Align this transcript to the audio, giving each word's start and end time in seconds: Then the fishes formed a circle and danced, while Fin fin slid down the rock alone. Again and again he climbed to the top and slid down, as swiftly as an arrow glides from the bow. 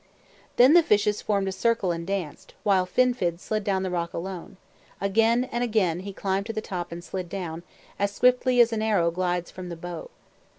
Then 0.55 0.73
the 0.73 0.81
fishes 0.81 1.21
formed 1.21 1.47
a 1.47 1.51
circle 1.51 1.91
and 1.91 2.07
danced, 2.07 2.55
while 2.63 2.87
Fin 2.87 3.13
fin 3.13 3.37
slid 3.37 3.63
down 3.63 3.83
the 3.83 3.91
rock 3.91 4.13
alone. 4.15 4.57
Again 4.99 5.43
and 5.51 5.63
again 5.63 5.99
he 5.99 6.11
climbed 6.11 6.47
to 6.47 6.53
the 6.53 6.59
top 6.59 6.91
and 6.91 7.03
slid 7.03 7.29
down, 7.29 7.61
as 7.99 8.11
swiftly 8.11 8.59
as 8.61 8.73
an 8.73 8.81
arrow 8.81 9.11
glides 9.11 9.51
from 9.51 9.69
the 9.69 9.75
bow. 9.75 10.09